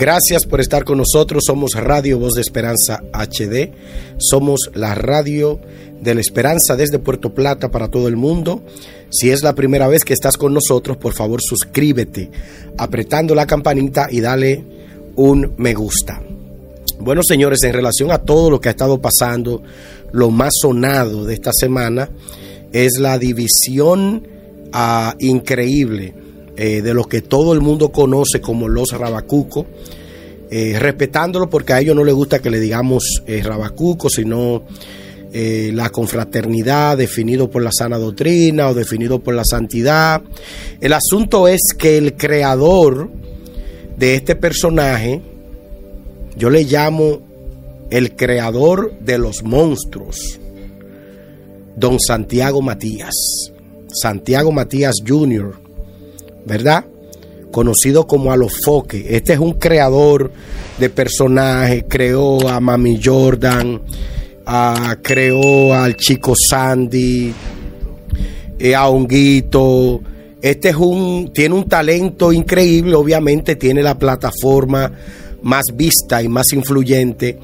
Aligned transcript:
Gracias 0.00 0.46
por 0.46 0.62
estar 0.62 0.84
con 0.84 0.96
nosotros. 0.96 1.44
Somos 1.46 1.72
Radio 1.74 2.18
Voz 2.18 2.32
de 2.32 2.40
Esperanza 2.40 3.02
HD. 3.12 3.70
Somos 4.16 4.70
la 4.72 4.94
radio 4.94 5.60
de 6.00 6.14
la 6.14 6.22
esperanza 6.22 6.74
desde 6.74 6.98
Puerto 6.98 7.34
Plata 7.34 7.70
para 7.70 7.88
todo 7.88 8.08
el 8.08 8.16
mundo. 8.16 8.62
Si 9.10 9.28
es 9.28 9.42
la 9.42 9.54
primera 9.54 9.88
vez 9.88 10.06
que 10.06 10.14
estás 10.14 10.38
con 10.38 10.54
nosotros, 10.54 10.96
por 10.96 11.12
favor 11.12 11.42
suscríbete 11.42 12.30
apretando 12.78 13.34
la 13.34 13.46
campanita 13.46 14.08
y 14.10 14.22
dale 14.22 14.64
un 15.16 15.52
me 15.58 15.74
gusta. 15.74 16.22
Bueno, 16.98 17.20
señores, 17.22 17.62
en 17.64 17.74
relación 17.74 18.10
a 18.10 18.22
todo 18.24 18.48
lo 18.48 18.58
que 18.58 18.68
ha 18.68 18.72
estado 18.72 19.02
pasando, 19.02 19.62
lo 20.12 20.30
más 20.30 20.54
sonado 20.62 21.26
de 21.26 21.34
esta 21.34 21.52
semana 21.52 22.08
es 22.72 22.98
la 22.98 23.18
división 23.18 24.26
ah, 24.72 25.14
increíble 25.18 26.14
eh, 26.62 26.82
de 26.82 26.92
lo 26.92 27.04
que 27.04 27.22
todo 27.22 27.54
el 27.54 27.62
mundo 27.62 27.90
conoce 27.90 28.42
como 28.42 28.68
los 28.68 28.90
rabacuco, 28.90 29.64
eh, 30.50 30.78
respetándolo 30.78 31.48
porque 31.48 31.72
a 31.72 31.80
ellos 31.80 31.96
no 31.96 32.04
les 32.04 32.14
gusta 32.14 32.40
que 32.40 32.50
le 32.50 32.60
digamos 32.60 33.22
eh, 33.26 33.42
rabacuco, 33.42 34.10
sino 34.10 34.64
la 35.32 35.88
confraternidad 35.88 36.98
definido 36.98 37.48
por 37.48 37.62
la 37.62 37.70
sana 37.72 37.96
doctrina 37.96 38.68
o 38.68 38.74
definido 38.74 39.20
por 39.20 39.32
la 39.32 39.44
santidad. 39.44 40.20
El 40.82 40.92
asunto 40.92 41.48
es 41.48 41.60
que 41.78 41.96
el 41.96 42.14
creador 42.14 43.10
de 43.96 44.16
este 44.16 44.36
personaje, 44.36 45.22
yo 46.36 46.50
le 46.50 46.64
llamo 46.64 47.22
el 47.90 48.16
creador 48.16 48.92
de 49.00 49.16
los 49.16 49.44
monstruos, 49.44 50.38
don 51.74 51.98
Santiago 52.00 52.60
Matías, 52.60 53.14
Santiago 53.88 54.52
Matías 54.52 54.96
Jr., 55.06 55.69
¿verdad? 56.44 56.84
Conocido 57.50 58.06
como 58.06 58.32
Alofoque. 58.32 59.16
Este 59.16 59.32
es 59.32 59.38
un 59.38 59.54
creador 59.54 60.30
de 60.78 60.90
personajes, 60.90 61.84
creó 61.88 62.48
a 62.48 62.60
Mami 62.60 63.00
Jordan, 63.02 63.80
creó 65.02 65.74
al 65.74 65.96
chico 65.96 66.34
Sandy, 66.36 67.32
eh, 68.58 68.74
a 68.74 68.88
Honguito. 68.88 70.00
Este 70.40 70.70
es 70.70 70.76
un, 70.76 71.32
tiene 71.34 71.54
un 71.54 71.68
talento 71.68 72.32
increíble, 72.32 72.94
obviamente 72.94 73.56
tiene 73.56 73.82
la 73.82 73.98
plataforma 73.98 74.90
más 75.42 75.64
vista 75.74 76.22
y 76.22 76.28
más 76.28 76.52
influyente 76.52 77.38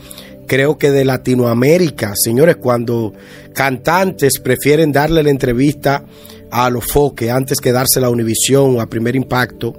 creo 0.47 0.79
que 0.79 0.91
de 0.91 1.05
Latinoamérica. 1.05 2.15
Señores, 2.17 2.57
cuando 2.57 3.13
cantantes 3.53 4.39
prefieren 4.39 4.93
darle 4.93 5.23
la 5.23 5.31
entrevista 5.31 6.05
a 6.51 6.71
los 6.71 6.85
foques 6.85 7.31
antes 7.31 7.59
que 7.59 7.73
dársela 7.73 8.07
a 8.07 8.11
Univisión 8.11 8.81
a 8.81 8.87
Primer 8.87 9.17
Impacto, 9.17 9.75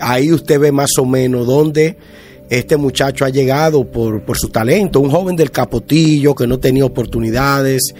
ahí 0.00 0.32
usted 0.32 0.58
ve 0.60 0.72
más 0.72 0.90
o 0.98 1.04
menos 1.04 1.46
dónde 1.46 1.96
este 2.48 2.76
muchacho 2.76 3.24
ha 3.24 3.28
llegado 3.28 3.90
por, 3.90 4.22
por 4.24 4.38
su 4.38 4.48
talento. 4.48 5.00
Un 5.00 5.10
joven 5.10 5.36
del 5.36 5.50
Capotillo 5.50 6.34
que 6.34 6.46
no 6.46 6.58
tenía 6.58 6.84
oportunidades 6.84 7.94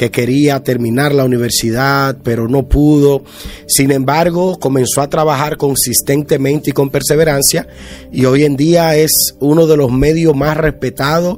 que 0.00 0.10
quería 0.10 0.62
terminar 0.62 1.14
la 1.14 1.26
universidad, 1.26 2.16
pero 2.22 2.48
no 2.48 2.66
pudo. 2.66 3.22
Sin 3.66 3.90
embargo, 3.90 4.58
comenzó 4.58 5.02
a 5.02 5.10
trabajar 5.10 5.58
consistentemente 5.58 6.70
y 6.70 6.72
con 6.72 6.88
perseverancia 6.88 7.68
y 8.10 8.24
hoy 8.24 8.44
en 8.44 8.56
día 8.56 8.96
es 8.96 9.34
uno 9.40 9.66
de 9.66 9.76
los 9.76 9.92
medios 9.92 10.34
más 10.34 10.56
respetados 10.56 11.36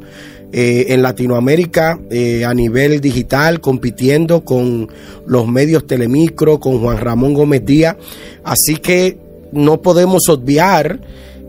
eh, 0.54 0.92
en 0.92 1.00
Latinoamérica 1.00 1.98
eh, 2.10 2.44
a 2.44 2.52
nivel 2.52 3.00
digital, 3.00 3.58
compitiendo 3.62 4.44
con 4.44 4.86
los 5.26 5.48
medios 5.48 5.86
Telemicro, 5.86 6.60
con 6.60 6.78
Juan 6.78 6.98
Ramón 6.98 7.32
Gómez 7.32 7.64
Díaz. 7.64 7.96
Así 8.44 8.76
que 8.76 9.16
no 9.52 9.80
podemos 9.80 10.28
obviar 10.28 11.00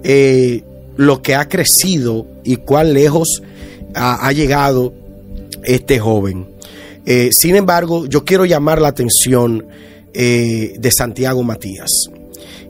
eh, 0.05 0.61
lo 0.95 1.21
que 1.21 1.35
ha 1.35 1.49
crecido 1.49 2.25
y 2.45 2.55
cuán 2.55 2.93
lejos 2.93 3.41
ha 3.93 4.31
llegado 4.31 4.93
este 5.63 5.99
joven. 5.99 6.47
Sin 7.31 7.55
embargo, 7.55 8.07
yo 8.07 8.25
quiero 8.25 8.45
llamar 8.45 8.81
la 8.81 8.87
atención 8.87 9.67
de 10.13 10.91
Santiago 10.91 11.43
Matías. 11.43 12.09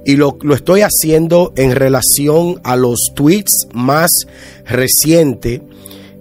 Y 0.05 0.17
lo, 0.17 0.37
estoy 0.53 0.81
haciendo 0.81 1.53
en 1.55 1.75
relación 1.75 2.59
a 2.63 2.75
los 2.75 3.13
tweets 3.15 3.67
más 3.73 4.11
recientes 4.65 5.61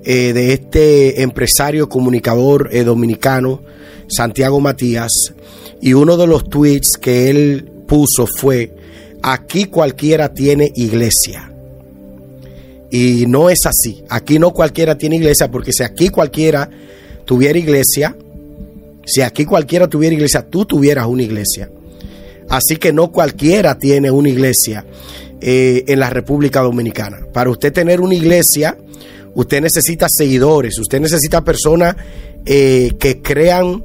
eh, 0.04 0.32
de 0.32 0.52
este 0.52 1.22
empresario 1.22 1.88
comunicador 1.88 2.70
dominicano, 2.84 3.62
Santiago 4.08 4.60
Matías. 4.60 5.34
Y 5.80 5.94
uno 5.94 6.16
de 6.16 6.26
los 6.26 6.48
tweets 6.48 6.96
que 6.96 7.30
él 7.30 7.70
puso 7.86 8.26
fue, 8.26 8.74
aquí 9.22 9.66
cualquiera 9.66 10.32
tiene 10.32 10.72
iglesia. 10.74 11.52
Y 12.90 13.24
no 13.26 13.48
es 13.48 13.64
así. 13.64 14.04
Aquí 14.08 14.38
no 14.38 14.52
cualquiera 14.52 14.98
tiene 14.98 15.16
iglesia, 15.16 15.50
porque 15.50 15.72
si 15.72 15.82
aquí 15.82 16.10
cualquiera 16.10 16.68
tuviera 17.24 17.58
iglesia, 17.58 18.14
si 19.04 19.22
aquí 19.22 19.44
cualquiera 19.44 19.88
tuviera 19.88 20.14
iglesia, 20.14 20.42
tú 20.42 20.64
tuvieras 20.64 21.06
una 21.06 21.22
iglesia. 21.22 21.70
Así 22.48 22.76
que 22.76 22.92
no 22.92 23.10
cualquiera 23.10 23.78
tiene 23.78 24.10
una 24.10 24.28
iglesia 24.28 24.84
eh, 25.40 25.84
en 25.86 26.00
la 26.00 26.10
República 26.10 26.60
Dominicana. 26.60 27.20
Para 27.32 27.50
usted 27.50 27.72
tener 27.72 28.00
una 28.00 28.14
iglesia, 28.14 28.76
usted 29.34 29.60
necesita 29.60 30.06
seguidores, 30.08 30.78
usted 30.78 31.00
necesita 31.00 31.42
personas 31.42 31.96
eh, 32.44 32.92
que 32.98 33.20
crean 33.20 33.84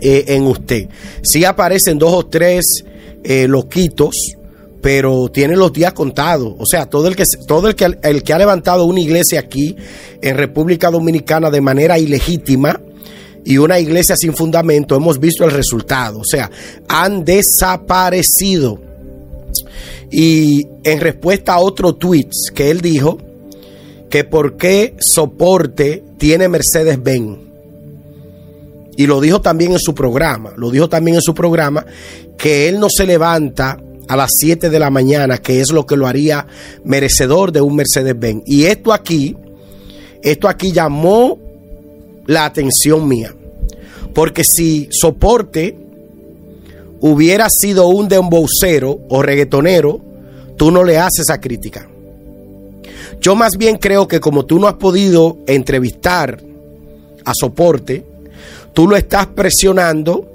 eh, 0.00 0.24
en 0.28 0.44
usted. 0.44 0.88
Si 1.22 1.44
aparecen 1.44 1.98
dos 1.98 2.12
o 2.12 2.26
tres 2.26 2.84
loquitos, 3.24 4.34
pero 4.82 5.28
tiene 5.28 5.54
los 5.54 5.72
días 5.72 5.92
contados. 5.92 6.54
O 6.58 6.66
sea, 6.66 6.86
todo 6.86 7.06
el 7.06 7.14
que 7.14 7.24
todo 7.46 7.68
el 7.68 7.76
que 7.76 7.96
el 8.02 8.22
que 8.24 8.32
ha 8.32 8.38
levantado 8.38 8.84
una 8.84 9.00
iglesia 9.00 9.38
aquí 9.38 9.76
en 10.20 10.36
República 10.36 10.90
Dominicana 10.90 11.50
de 11.50 11.60
manera 11.60 11.98
ilegítima 12.00 12.80
y 13.44 13.58
una 13.58 13.78
iglesia 13.78 14.16
sin 14.16 14.34
fundamento, 14.34 14.96
hemos 14.96 15.18
visto 15.18 15.44
el 15.44 15.52
resultado. 15.52 16.20
O 16.20 16.24
sea, 16.24 16.50
han 16.88 17.24
desaparecido. 17.24 18.80
Y 20.10 20.66
en 20.84 21.00
respuesta 21.00 21.54
a 21.54 21.60
otro 21.60 21.94
tweet 21.94 22.28
que 22.54 22.70
él 22.70 22.80
dijo 22.80 23.18
que 24.12 24.24
por 24.24 24.58
qué 24.58 24.94
soporte 25.00 26.04
tiene 26.18 26.46
Mercedes-Benz. 26.46 27.38
Y 28.94 29.06
lo 29.06 29.22
dijo 29.22 29.40
también 29.40 29.72
en 29.72 29.78
su 29.78 29.94
programa, 29.94 30.52
lo 30.58 30.70
dijo 30.70 30.86
también 30.86 31.14
en 31.14 31.22
su 31.22 31.34
programa 31.34 31.86
que 32.36 32.68
él 32.68 32.78
no 32.78 32.88
se 32.94 33.06
levanta 33.06 33.78
a 34.06 34.14
las 34.14 34.32
7 34.36 34.68
de 34.68 34.78
la 34.78 34.90
mañana, 34.90 35.38
que 35.38 35.62
es 35.62 35.72
lo 35.72 35.86
que 35.86 35.96
lo 35.96 36.06
haría 36.06 36.46
merecedor 36.84 37.52
de 37.52 37.62
un 37.62 37.74
Mercedes-Benz. 37.74 38.42
Y 38.44 38.66
esto 38.66 38.92
aquí, 38.92 39.34
esto 40.22 40.46
aquí 40.46 40.72
llamó 40.72 41.38
la 42.26 42.44
atención 42.44 43.08
mía. 43.08 43.34
Porque 44.12 44.44
si 44.44 44.88
soporte 44.90 45.74
hubiera 47.00 47.48
sido 47.48 47.88
un 47.88 48.08
dembocero 48.08 49.00
o 49.08 49.22
reggaetonero, 49.22 50.02
tú 50.58 50.70
no 50.70 50.84
le 50.84 50.98
haces 50.98 51.20
esa 51.20 51.40
crítica. 51.40 51.88
Yo 53.20 53.34
más 53.34 53.52
bien 53.58 53.76
creo 53.76 54.08
que 54.08 54.20
como 54.20 54.44
tú 54.44 54.58
no 54.58 54.66
has 54.66 54.74
podido 54.74 55.38
entrevistar 55.46 56.40
a 57.24 57.32
soporte, 57.34 58.04
tú 58.72 58.88
lo 58.88 58.96
estás 58.96 59.26
presionando 59.26 60.28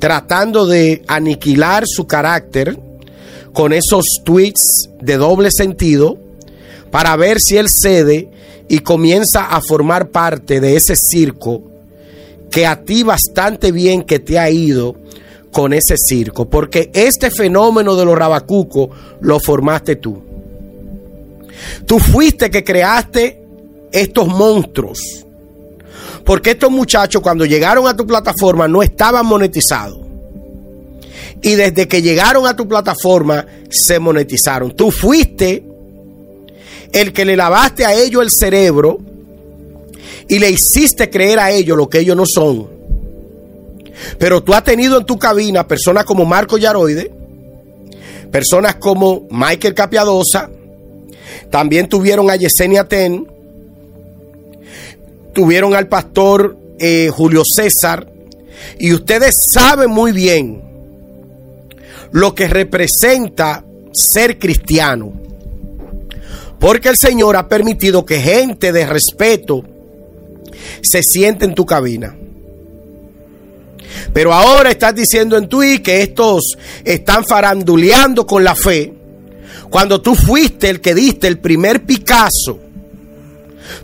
tratando 0.00 0.66
de 0.66 1.02
aniquilar 1.06 1.84
su 1.86 2.06
carácter 2.06 2.76
con 3.52 3.72
esos 3.72 4.22
tweets 4.24 4.88
de 5.00 5.16
doble 5.18 5.50
sentido 5.52 6.18
para 6.90 7.14
ver 7.16 7.40
si 7.40 7.58
él 7.58 7.68
cede 7.68 8.28
y 8.68 8.78
comienza 8.80 9.44
a 9.44 9.60
formar 9.60 10.08
parte 10.08 10.60
de 10.60 10.76
ese 10.76 10.96
circo 10.96 11.62
que 12.50 12.66
a 12.66 12.82
ti 12.82 13.02
bastante 13.02 13.70
bien 13.70 14.02
que 14.02 14.18
te 14.18 14.38
ha 14.38 14.50
ido 14.50 14.96
con 15.52 15.72
ese 15.72 15.96
circo, 15.96 16.48
porque 16.48 16.90
este 16.94 17.30
fenómeno 17.30 17.94
de 17.96 18.04
los 18.04 18.16
rabacucos 18.16 18.88
lo 19.20 19.38
formaste 19.38 19.96
tú. 19.96 20.22
Tú 21.86 21.98
fuiste 21.98 22.50
que 22.50 22.64
creaste 22.64 23.42
estos 23.92 24.28
monstruos 24.28 25.26
porque 26.24 26.50
estos 26.50 26.70
muchachos 26.70 27.22
cuando 27.22 27.44
llegaron 27.44 27.86
a 27.86 27.96
tu 27.96 28.06
plataforma 28.06 28.68
no 28.68 28.82
estaban 28.82 29.26
monetizados. 29.26 29.98
Y 31.42 31.54
desde 31.54 31.88
que 31.88 32.02
llegaron 32.02 32.46
a 32.46 32.54
tu 32.54 32.68
plataforma 32.68 33.46
se 33.70 33.98
monetizaron. 33.98 34.76
Tú 34.76 34.90
fuiste 34.90 35.64
el 36.92 37.12
que 37.12 37.24
le 37.24 37.36
lavaste 37.36 37.84
a 37.84 37.94
ellos 37.94 38.22
el 38.22 38.30
cerebro 38.30 38.98
y 40.28 40.38
le 40.38 40.50
hiciste 40.50 41.08
creer 41.08 41.38
a 41.38 41.50
ellos 41.50 41.76
lo 41.76 41.88
que 41.88 42.00
ellos 42.00 42.16
no 42.16 42.24
son. 42.26 42.68
Pero 44.18 44.42
tú 44.42 44.54
has 44.54 44.64
tenido 44.64 44.98
en 44.98 45.06
tu 45.06 45.18
cabina 45.18 45.66
personas 45.66 46.04
como 46.04 46.24
Marco 46.24 46.58
Yaroide, 46.58 47.10
personas 48.30 48.76
como 48.76 49.26
Michael 49.30 49.74
Capiadosa, 49.74 50.50
también 51.50 51.88
tuvieron 51.88 52.30
a 52.30 52.36
Yesenia 52.36 52.84
Ten, 52.88 53.26
tuvieron 55.32 55.74
al 55.74 55.88
pastor 55.88 56.56
eh, 56.78 57.10
Julio 57.12 57.42
César, 57.44 58.10
y 58.78 58.92
ustedes 58.92 59.36
saben 59.50 59.90
muy 59.90 60.12
bien 60.12 60.62
lo 62.12 62.34
que 62.34 62.48
representa 62.48 63.64
ser 63.92 64.38
cristiano. 64.38 65.12
Porque 66.58 66.90
el 66.90 66.96
Señor 66.96 67.36
ha 67.36 67.48
permitido 67.48 68.04
que 68.04 68.20
gente 68.20 68.72
de 68.72 68.86
respeto 68.86 69.64
se 70.82 71.02
siente 71.02 71.46
en 71.46 71.54
tu 71.54 71.64
cabina. 71.64 72.16
Pero 74.12 74.32
ahora 74.32 74.70
estás 74.70 74.94
diciendo 74.94 75.36
en 75.36 75.48
Twitter 75.48 75.82
que 75.82 76.02
estos 76.02 76.56
están 76.84 77.24
faranduleando 77.24 78.26
con 78.26 78.44
la 78.44 78.54
fe. 78.54 78.92
Cuando 79.70 80.02
tú 80.02 80.16
fuiste 80.16 80.68
el 80.68 80.80
que 80.80 80.94
diste 80.94 81.28
el 81.28 81.38
primer 81.38 81.86
Picasso, 81.86 82.58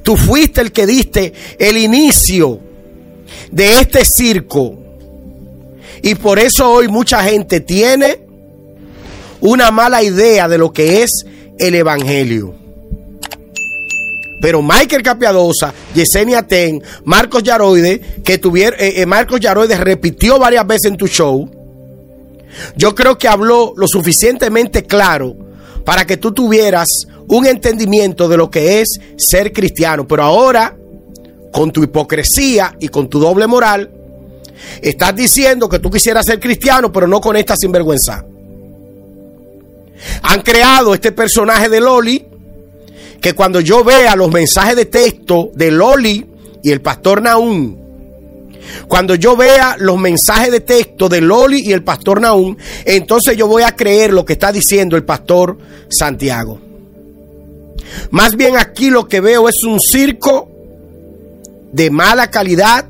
tú 0.02 0.16
fuiste 0.16 0.60
el 0.60 0.72
que 0.72 0.84
diste 0.84 1.32
el 1.58 1.76
inicio 1.76 2.58
de 3.52 3.80
este 3.80 4.04
circo. 4.04 4.76
Y 6.02 6.16
por 6.16 6.40
eso 6.40 6.70
hoy 6.70 6.88
mucha 6.88 7.22
gente 7.22 7.60
tiene 7.60 8.20
una 9.40 9.70
mala 9.70 10.02
idea 10.02 10.48
de 10.48 10.58
lo 10.58 10.72
que 10.72 11.04
es 11.04 11.24
el 11.56 11.76
Evangelio. 11.76 12.54
Pero 14.42 14.62
Michael 14.62 15.02
Capiadosa, 15.02 15.72
Yesenia 15.94 16.42
Ten, 16.42 16.82
Marcos 17.04 17.44
Yaroide, 17.44 18.00
que 18.24 18.38
tuvieron, 18.38 18.78
eh, 18.80 19.00
eh, 19.00 19.06
Marcos 19.06 19.40
Yaroide 19.40 19.76
repitió 19.76 20.38
varias 20.38 20.66
veces 20.66 20.90
en 20.90 20.96
tu 20.96 21.06
show. 21.06 21.48
Yo 22.76 22.94
creo 22.94 23.16
que 23.16 23.28
habló 23.28 23.72
lo 23.76 23.86
suficientemente 23.86 24.82
claro 24.84 25.46
para 25.86 26.04
que 26.04 26.16
tú 26.16 26.32
tuvieras 26.32 26.88
un 27.28 27.46
entendimiento 27.46 28.28
de 28.28 28.36
lo 28.36 28.50
que 28.50 28.80
es 28.80 28.98
ser 29.16 29.52
cristiano. 29.52 30.06
Pero 30.06 30.24
ahora, 30.24 30.76
con 31.52 31.70
tu 31.70 31.84
hipocresía 31.84 32.76
y 32.80 32.88
con 32.88 33.08
tu 33.08 33.20
doble 33.20 33.46
moral, 33.46 33.88
estás 34.82 35.14
diciendo 35.14 35.68
que 35.68 35.78
tú 35.78 35.88
quisieras 35.88 36.26
ser 36.26 36.40
cristiano, 36.40 36.90
pero 36.92 37.06
no 37.06 37.20
con 37.20 37.36
esta 37.36 37.54
sinvergüenza. 37.56 38.24
Han 40.22 40.42
creado 40.42 40.92
este 40.92 41.12
personaje 41.12 41.68
de 41.68 41.80
Loli 41.80 42.26
que 43.20 43.34
cuando 43.34 43.60
yo 43.60 43.84
vea 43.84 44.16
los 44.16 44.30
mensajes 44.30 44.74
de 44.74 44.86
texto 44.86 45.52
de 45.54 45.70
Loli 45.70 46.26
y 46.64 46.72
el 46.72 46.80
pastor 46.80 47.22
Naún, 47.22 47.85
cuando 48.88 49.14
yo 49.14 49.36
vea 49.36 49.76
los 49.78 49.98
mensajes 49.98 50.52
de 50.52 50.60
texto 50.60 51.08
de 51.08 51.20
Loli 51.20 51.60
y 51.60 51.72
el 51.72 51.82
pastor 51.82 52.20
Naún, 52.20 52.56
entonces 52.84 53.36
yo 53.36 53.46
voy 53.46 53.62
a 53.62 53.74
creer 53.74 54.12
lo 54.12 54.24
que 54.24 54.34
está 54.34 54.52
diciendo 54.52 54.96
el 54.96 55.04
pastor 55.04 55.58
Santiago. 55.88 56.60
Más 58.10 58.36
bien 58.36 58.56
aquí 58.56 58.90
lo 58.90 59.06
que 59.08 59.20
veo 59.20 59.48
es 59.48 59.64
un 59.64 59.80
circo 59.80 60.48
de 61.72 61.90
mala 61.90 62.30
calidad 62.30 62.86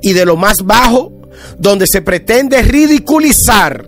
y 0.00 0.12
de 0.12 0.24
lo 0.24 0.36
más 0.36 0.58
bajo, 0.64 1.12
donde 1.58 1.86
se 1.86 2.02
pretende 2.02 2.62
ridiculizar 2.62 3.86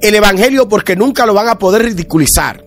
el 0.00 0.14
Evangelio 0.14 0.68
porque 0.68 0.96
nunca 0.96 1.26
lo 1.26 1.34
van 1.34 1.48
a 1.48 1.58
poder 1.58 1.82
ridiculizar. 1.82 2.64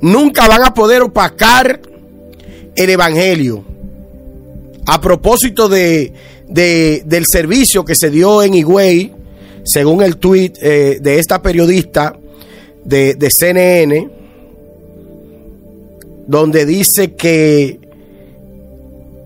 Nunca 0.00 0.48
van 0.48 0.62
a 0.62 0.72
poder 0.72 1.02
opacar 1.02 1.80
el 2.74 2.90
Evangelio. 2.90 3.64
A 4.86 5.00
propósito 5.00 5.68
de, 5.68 6.12
del 6.46 7.24
servicio 7.26 7.84
que 7.84 7.94
se 7.94 8.10
dio 8.10 8.42
en 8.42 8.54
Higüey, 8.54 9.12
según 9.64 10.02
el 10.02 10.18
tweet 10.18 10.52
eh, 10.60 10.98
de 11.00 11.18
esta 11.18 11.40
periodista 11.40 12.16
de, 12.84 13.14
de 13.14 13.28
CNN, 13.30 14.10
donde 16.26 16.66
dice 16.66 17.14
que 17.14 17.80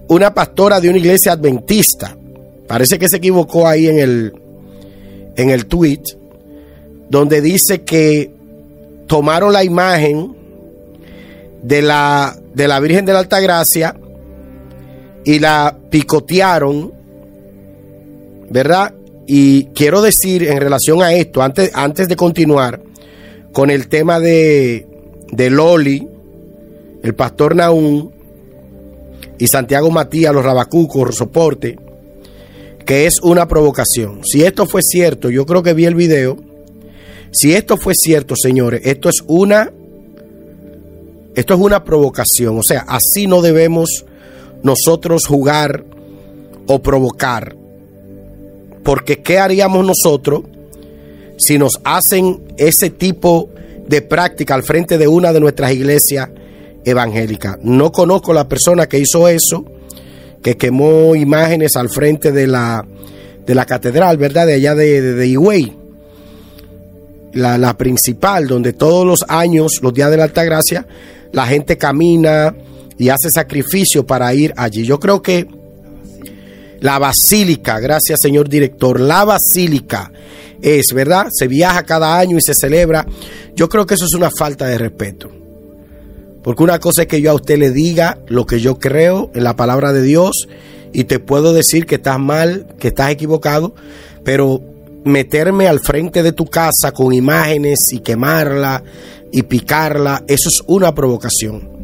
una 0.08 0.32
pastora 0.32 0.80
de 0.80 0.88
una 0.88 0.98
iglesia 0.98 1.32
adventista, 1.32 2.16
parece 2.66 2.98
que 2.98 3.08
se 3.08 3.16
equivocó 3.16 3.66
ahí 3.66 3.88
en 3.88 3.98
el, 3.98 4.32
en 5.36 5.50
el 5.50 5.66
tweet, 5.66 6.02
donde 7.10 7.40
dice 7.40 7.82
que 7.82 8.30
tomaron 9.06 9.52
la 9.52 9.64
imagen 9.64 10.36
de 11.62 11.82
la, 11.82 12.38
de 12.54 12.68
la 12.68 12.78
Virgen 12.80 13.04
de 13.04 13.12
la 13.12 13.20
Altagracia 13.20 13.96
y 15.28 15.40
la 15.40 15.76
picotearon, 15.90 16.90
¿verdad? 18.48 18.94
Y 19.26 19.64
quiero 19.74 20.00
decir 20.00 20.42
en 20.42 20.56
relación 20.58 21.02
a 21.02 21.12
esto, 21.12 21.42
antes, 21.42 21.70
antes 21.74 22.08
de 22.08 22.16
continuar 22.16 22.80
con 23.52 23.68
el 23.68 23.88
tema 23.88 24.20
de, 24.20 24.86
de 25.30 25.50
Loli, 25.50 26.08
el 27.02 27.14
pastor 27.14 27.54
Naún 27.54 28.10
y 29.36 29.48
Santiago 29.48 29.90
Matías, 29.90 30.32
los 30.32 30.42
rabacucos, 30.42 31.14
soporte, 31.14 31.78
que 32.86 33.04
es 33.04 33.20
una 33.20 33.46
provocación. 33.46 34.20
Si 34.24 34.44
esto 34.44 34.64
fue 34.64 34.80
cierto, 34.80 35.28
yo 35.28 35.44
creo 35.44 35.62
que 35.62 35.74
vi 35.74 35.84
el 35.84 35.94
video. 35.94 36.38
Si 37.32 37.52
esto 37.52 37.76
fue 37.76 37.92
cierto, 37.94 38.34
señores, 38.34 38.80
esto 38.82 39.10
es 39.10 39.22
una 39.26 39.70
esto 41.34 41.52
es 41.52 41.60
una 41.60 41.84
provocación, 41.84 42.58
o 42.58 42.62
sea, 42.62 42.86
así 42.88 43.26
no 43.26 43.42
debemos 43.42 44.06
nosotros 44.62 45.26
jugar 45.26 45.84
o 46.66 46.80
provocar. 46.80 47.56
Porque 48.82 49.22
¿qué 49.22 49.38
haríamos 49.38 49.84
nosotros 49.84 50.42
si 51.36 51.58
nos 51.58 51.80
hacen 51.84 52.42
ese 52.56 52.90
tipo 52.90 53.50
de 53.86 54.02
práctica 54.02 54.54
al 54.54 54.62
frente 54.62 54.98
de 54.98 55.08
una 55.08 55.32
de 55.32 55.40
nuestras 55.40 55.72
iglesias 55.72 56.28
evangélicas? 56.84 57.58
No 57.62 57.92
conozco 57.92 58.32
la 58.32 58.48
persona 58.48 58.86
que 58.86 58.98
hizo 58.98 59.28
eso, 59.28 59.64
que 60.42 60.56
quemó 60.56 61.14
imágenes 61.16 61.76
al 61.76 61.90
frente 61.90 62.32
de 62.32 62.46
la, 62.46 62.86
de 63.46 63.54
la 63.54 63.66
catedral, 63.66 64.16
¿verdad? 64.16 64.46
De 64.46 64.54
allá 64.54 64.74
de, 64.74 65.02
de. 65.02 65.72
La, 67.34 67.58
la 67.58 67.76
principal, 67.76 68.46
donde 68.46 68.72
todos 68.72 69.06
los 69.06 69.24
años, 69.28 69.80
los 69.82 69.92
días 69.92 70.10
de 70.10 70.16
la 70.16 70.24
Alta 70.24 70.44
Gracia, 70.44 70.86
la 71.32 71.46
gente 71.46 71.76
camina 71.76 72.54
y 72.98 73.08
hace 73.08 73.30
sacrificio 73.30 74.04
para 74.04 74.32
ir 74.34 74.52
allí. 74.56 74.84
Yo 74.84 74.98
creo 74.98 75.22
que 75.22 75.46
la 76.80 76.98
basílica, 76.98 77.80
gracias 77.80 78.20
señor 78.20 78.48
director, 78.48 79.00
la 79.00 79.24
basílica 79.24 80.12
es, 80.60 80.92
¿verdad? 80.92 81.28
Se 81.30 81.48
viaja 81.48 81.84
cada 81.84 82.18
año 82.18 82.36
y 82.36 82.42
se 82.42 82.54
celebra. 82.54 83.06
Yo 83.54 83.68
creo 83.68 83.86
que 83.86 83.94
eso 83.94 84.04
es 84.04 84.14
una 84.14 84.30
falta 84.30 84.66
de 84.66 84.78
respeto. 84.78 85.30
Porque 86.42 86.62
una 86.62 86.78
cosa 86.78 87.02
es 87.02 87.08
que 87.08 87.20
yo 87.20 87.30
a 87.30 87.34
usted 87.34 87.58
le 87.58 87.70
diga 87.70 88.18
lo 88.28 88.46
que 88.46 88.60
yo 88.60 88.78
creo 88.78 89.30
en 89.34 89.44
la 89.44 89.56
palabra 89.56 89.92
de 89.92 90.02
Dios 90.02 90.48
y 90.92 91.04
te 91.04 91.18
puedo 91.18 91.52
decir 91.52 91.86
que 91.86 91.96
estás 91.96 92.18
mal, 92.18 92.66
que 92.78 92.88
estás 92.88 93.10
equivocado, 93.10 93.74
pero 94.24 94.62
meterme 95.04 95.68
al 95.68 95.80
frente 95.80 96.22
de 96.22 96.32
tu 96.32 96.46
casa 96.46 96.92
con 96.92 97.12
imágenes 97.12 97.78
y 97.92 98.00
quemarla 98.00 98.82
y 99.30 99.42
picarla, 99.42 100.24
eso 100.26 100.48
es 100.48 100.62
una 100.66 100.94
provocación. 100.94 101.77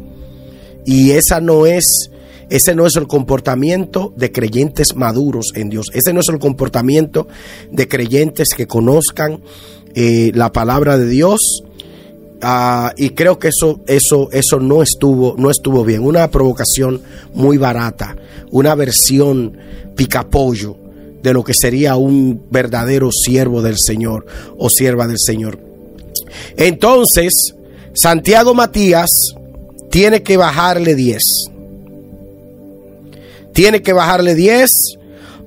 Y 0.85 1.11
esa 1.11 1.41
no 1.41 1.65
es 1.65 2.09
ese 2.49 2.75
no 2.75 2.85
es 2.85 2.95
el 2.95 3.07
comportamiento 3.07 4.13
de 4.15 4.31
creyentes 4.31 4.95
maduros 4.95 5.47
en 5.55 5.69
Dios. 5.69 5.87
Ese 5.93 6.13
no 6.13 6.19
es 6.19 6.29
el 6.29 6.39
comportamiento 6.39 7.27
de 7.71 7.87
creyentes 7.87 8.49
que 8.55 8.67
conozcan 8.67 9.41
eh, 9.95 10.31
la 10.35 10.51
palabra 10.51 10.97
de 10.97 11.07
Dios. 11.07 11.63
Ah, 12.41 12.93
y 12.97 13.11
creo 13.11 13.39
que 13.39 13.47
eso, 13.47 13.81
eso, 13.87 14.29
eso 14.31 14.59
no 14.59 14.83
estuvo, 14.83 15.35
no 15.37 15.49
estuvo 15.49 15.83
bien. 15.83 16.03
Una 16.03 16.29
provocación 16.29 17.01
muy 17.33 17.57
barata, 17.57 18.15
una 18.51 18.75
versión 18.75 19.57
picapollo 19.95 20.77
de 21.23 21.33
lo 21.33 21.43
que 21.43 21.53
sería 21.55 21.95
un 21.95 22.43
verdadero 22.51 23.09
siervo 23.11 23.63
del 23.63 23.77
Señor 23.79 24.27
o 24.59 24.69
sierva 24.69 25.07
del 25.07 25.17
Señor. 25.17 25.57
Entonces, 26.55 27.55
Santiago 27.93 28.53
Matías 28.53 29.09
tiene 29.95 30.23
que 30.23 30.35
bajarle 30.35 30.93
10. 30.93 31.23
Tiene 33.53 33.81
que 33.81 33.93
bajarle 33.93 34.35
10 34.35 34.69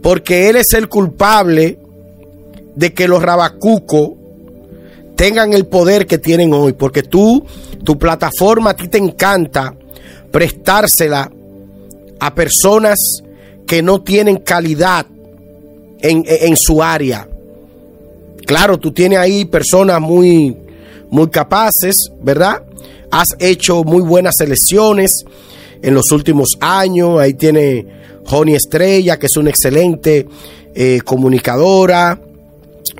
porque 0.02 0.48
él 0.48 0.56
es 0.56 0.72
el 0.72 0.88
culpable 0.88 1.78
de 2.74 2.94
que 2.94 3.08
los 3.08 3.22
rabacucos 3.22 4.12
tengan 5.16 5.52
el 5.52 5.66
poder 5.66 6.06
que 6.06 6.16
tienen 6.16 6.54
hoy. 6.54 6.72
Porque 6.72 7.02
tú, 7.02 7.44
tu 7.84 7.98
plataforma, 7.98 8.70
a 8.70 8.76
ti 8.76 8.88
te 8.88 8.96
encanta 8.96 9.74
prestársela 10.30 11.30
a 12.18 12.34
personas 12.34 13.20
que 13.66 13.82
no 13.82 14.02
tienen 14.02 14.38
calidad 14.38 15.04
en, 16.00 16.24
en 16.26 16.56
su 16.56 16.82
área. 16.82 17.28
Claro, 18.46 18.78
tú 18.78 18.92
tienes 18.92 19.18
ahí 19.18 19.44
personas 19.44 20.00
muy 20.00 20.56
muy 21.10 21.28
capaces, 21.28 22.10
¿verdad? 22.22 22.62
Has 23.10 23.28
hecho 23.38 23.84
muy 23.84 24.02
buenas 24.02 24.34
selecciones 24.36 25.24
en 25.82 25.94
los 25.94 26.10
últimos 26.12 26.58
años. 26.60 27.18
Ahí 27.18 27.34
tiene 27.34 27.86
Joni 28.24 28.54
Estrella, 28.54 29.18
que 29.18 29.26
es 29.26 29.36
una 29.36 29.50
excelente 29.50 30.26
eh, 30.74 31.00
comunicadora. 31.04 32.20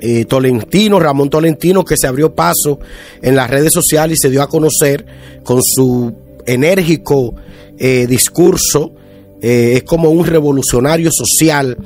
Eh, 0.01 0.25
Tolentino, 0.25 0.99
Ramón 0.99 1.29
Tolentino, 1.29 1.83
que 1.83 1.97
se 1.97 2.07
abrió 2.07 2.33
paso 2.33 2.79
en 3.21 3.35
las 3.35 3.49
redes 3.49 3.73
sociales 3.73 4.17
y 4.17 4.21
se 4.21 4.29
dio 4.29 4.41
a 4.41 4.47
conocer 4.47 5.05
con 5.43 5.61
su 5.61 6.13
enérgico 6.45 7.35
eh, 7.77 8.07
discurso. 8.07 8.93
es 9.41 9.83
como 9.83 10.09
un 10.09 10.25
revolucionario 10.25 11.11
social 11.11 11.77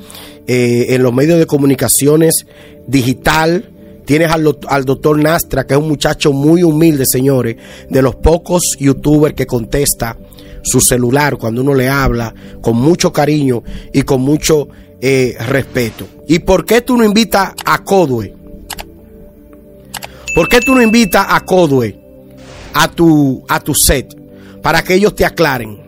en 0.46 1.02
los 1.02 1.12
medios 1.12 1.38
de 1.38 1.46
comunicaciones 1.46 2.46
digital 2.86 3.73
Tienes 4.04 4.30
al, 4.30 4.58
al, 4.68 4.84
doctor 4.84 5.18
Nastra, 5.18 5.66
que 5.66 5.74
es 5.74 5.80
un 5.80 5.88
muchacho 5.88 6.32
muy 6.32 6.62
humilde, 6.62 7.04
señores, 7.06 7.56
de 7.88 8.02
los 8.02 8.16
pocos 8.16 8.76
youtubers 8.78 9.34
que 9.34 9.46
contesta 9.46 10.16
su 10.64 10.80
celular 10.80 11.36
cuando 11.36 11.60
uno 11.60 11.74
le 11.74 11.88
habla 11.88 12.34
con 12.60 12.76
mucho 12.76 13.12
cariño 13.12 13.62
y 13.92 14.02
con 14.02 14.22
mucho 14.22 14.68
eh, 15.00 15.36
respeto. 15.48 16.06
¿Y 16.26 16.40
por 16.40 16.64
qué 16.64 16.80
tú 16.80 16.96
no 16.96 17.04
invitas 17.04 17.52
a 17.64 17.84
Codue? 17.84 18.34
¿Por 20.34 20.48
qué 20.48 20.60
tú 20.60 20.74
no 20.74 20.82
invitas 20.82 21.26
a 21.28 21.40
Codue 21.40 22.00
a 22.72 22.88
tu, 22.88 23.44
a 23.48 23.60
tu 23.60 23.74
set 23.74 24.16
para 24.62 24.82
que 24.82 24.94
ellos 24.94 25.14
te 25.14 25.24
aclaren? 25.24 25.78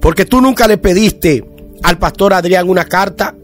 Porque 0.00 0.24
tú 0.24 0.40
nunca 0.40 0.68
le 0.68 0.78
pediste 0.78 1.44
al 1.82 1.98
pastor 1.98 2.32
Adrián 2.32 2.68
una 2.68 2.84
carta 2.84 3.34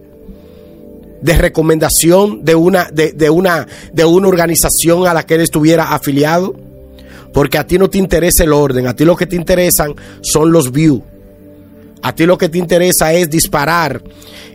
de 1.21 1.35
recomendación 1.35 2.45
de 2.45 2.55
una, 2.55 2.89
de, 2.91 3.13
de, 3.13 3.31
una, 3.31 3.67
de 3.93 4.05
una 4.05 4.29
organización 4.29 5.07
a 5.07 5.15
la 5.15 5.25
que 5.25 5.35
él 5.35 5.41
estuviera 5.41 5.93
afiliado. 5.93 6.55
Porque 7.33 7.59
a 7.59 7.67
ti 7.67 7.79
no 7.79 7.89
te 7.89 7.99
interesa 7.99 8.43
el 8.43 8.53
orden, 8.53 8.89
a 8.89 8.97
ti 8.97 9.05
lo 9.05 9.17
que 9.17 9.27
te 9.27 9.37
interesan 9.37 9.95
son 10.21 10.51
los 10.51 10.73
views. 10.73 11.03
A 12.03 12.15
ti 12.15 12.27
lo 12.27 12.39
que 12.39 12.49
te 12.49 12.59
interesa 12.59 13.13
es 13.13 13.29
disparar 13.31 14.03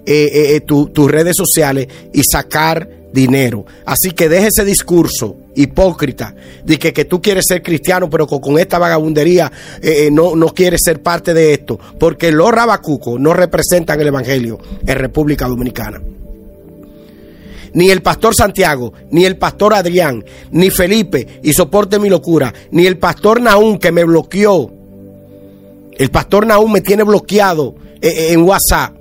eh, 0.06 0.30
eh, 0.34 0.56
eh 0.56 0.62
tus 0.62 1.12
redes 1.12 1.36
sociales 1.38 1.88
y 2.12 2.24
sacar 2.24 2.90
dinero. 3.14 3.66
Así 3.86 4.12
que 4.12 4.30
deje 4.30 4.48
ese 4.48 4.66
discurso 4.66 5.38
hipócrita 5.56 6.36
de 6.64 6.78
que, 6.78 6.94
que 6.94 7.06
tú 7.06 7.22
quieres 7.22 7.46
ser 7.48 7.64
cristiano, 7.64 8.10
pero 8.10 8.28
con, 8.28 8.60
esta 8.60 8.78
vagabundería 8.78 9.52
eh, 9.82 10.10
no, 10.12 10.36
no 10.36 10.48
quieres 10.48 10.82
ser 10.84 11.02
parte 11.02 11.34
de 11.34 11.54
esto, 11.54 11.80
porque 11.98 12.32
los 12.32 12.52
rabacucos 12.52 13.20
no 13.20 13.34
representan 13.34 14.00
el 14.02 14.08
Evangelio 14.08 14.60
en 14.86 14.98
República 14.98 15.48
Dominicana. 15.48 16.02
Ni 17.76 17.90
el 17.90 18.02
pastor 18.02 18.34
Santiago, 18.34 18.94
ni 19.12 19.26
el 19.26 19.38
pastor 19.38 19.74
Adrián, 19.74 20.24
ni 20.52 20.70
Felipe, 20.70 21.40
y 21.44 21.52
soporte 21.52 22.00
mi 22.00 22.08
locura, 22.10 22.54
ni 22.72 22.88
el 22.88 22.98
pastor 22.98 23.42
Naún 23.42 23.78
que 23.78 23.92
me 23.92 24.06
bloqueó. 24.06 24.72
El 25.92 26.10
pastor 26.10 26.48
Naún 26.48 26.72
me 26.72 26.80
tiene 26.80 27.04
bloqueado 27.04 27.76
eh, 28.02 28.30
en 28.32 28.44
WhatsApp. 28.44 28.96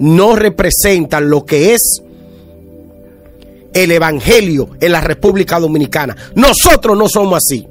No 0.00 0.34
representan 0.34 1.30
lo 1.30 1.44
que 1.44 1.74
es 1.74 2.02
el 3.72 3.92
Evangelio 3.92 4.70
en 4.80 4.90
la 4.90 5.00
República 5.00 5.60
Dominicana. 5.60 6.16
Nosotros 6.34 6.98
no 6.98 7.08
somos 7.08 7.38
así. 7.44 7.64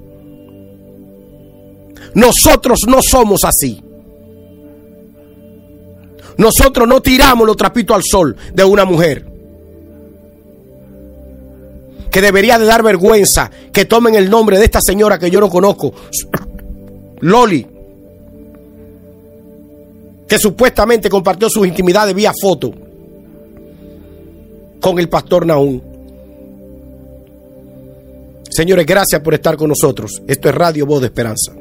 Nosotros 2.13 2.79
no 2.87 2.99
somos 3.01 3.41
así. 3.43 3.83
Nosotros 6.37 6.87
no 6.87 7.01
tiramos 7.01 7.45
los 7.45 7.57
trapitos 7.57 7.95
al 7.95 8.03
sol 8.03 8.37
de 8.53 8.63
una 8.63 8.85
mujer. 8.85 9.36
Que 12.11 12.21
debería 12.21 12.57
de 12.57 12.65
dar 12.65 12.83
vergüenza 12.83 13.51
que 13.71 13.85
tomen 13.85 14.15
el 14.15 14.29
nombre 14.29 14.57
de 14.57 14.65
esta 14.65 14.79
señora 14.81 15.19
que 15.19 15.29
yo 15.29 15.39
no 15.39 15.49
conozco. 15.49 15.93
Loli. 17.21 17.67
Que 20.27 20.37
supuestamente 20.37 21.09
compartió 21.09 21.49
sus 21.49 21.67
intimidades 21.67 22.13
vía 22.13 22.33
foto 22.39 22.73
con 24.79 24.99
el 24.99 25.09
pastor 25.09 25.45
Naún. 25.45 25.81
Señores, 28.49 28.85
gracias 28.85 29.21
por 29.21 29.33
estar 29.33 29.55
con 29.55 29.69
nosotros. 29.69 30.21
Esto 30.27 30.49
es 30.49 30.55
Radio 30.55 30.85
Voz 30.85 31.01
de 31.01 31.07
Esperanza. 31.07 31.53